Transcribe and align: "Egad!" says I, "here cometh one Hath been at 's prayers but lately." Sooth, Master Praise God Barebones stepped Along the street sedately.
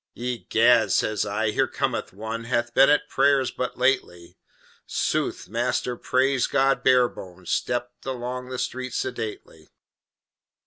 "Egad!" 0.15 0.91
says 0.91 1.27
I, 1.27 1.51
"here 1.51 1.67
cometh 1.67 2.11
one 2.11 2.45
Hath 2.45 2.73
been 2.73 2.89
at 2.89 3.01
's 3.01 3.13
prayers 3.13 3.51
but 3.51 3.77
lately." 3.77 4.35
Sooth, 4.87 5.47
Master 5.47 5.95
Praise 5.95 6.47
God 6.47 6.81
Barebones 6.83 7.51
stepped 7.51 8.07
Along 8.07 8.49
the 8.49 8.57
street 8.57 8.95
sedately. 8.95 9.69